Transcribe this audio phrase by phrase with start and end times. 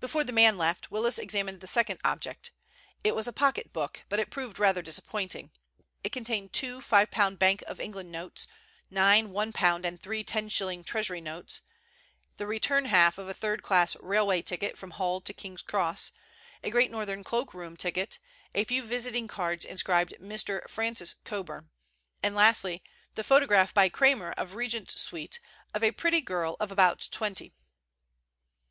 [0.00, 2.50] Before the man left Willis examined the second object.
[3.04, 5.50] It was a pocket book, but it proved rather disappointing.
[6.02, 8.48] It contained two five pound Bank of England notes,
[8.90, 11.60] nine one pound and three ten shilling Treasury notes,
[12.38, 16.12] the return half of a third class railway ticket from Hull to King's Cross,
[16.64, 18.18] a Great Northern cloakroom ticket,
[18.54, 20.66] a few visiting cards inscribed "Mr.
[20.70, 21.68] Francis Coburn,"
[22.22, 22.82] and lastly,
[23.14, 25.38] the photograph by Cramer of Regent Sweet
[25.74, 27.52] of a pretty girl of about twenty.